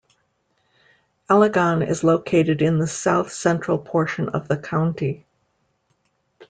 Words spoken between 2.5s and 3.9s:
in the south-central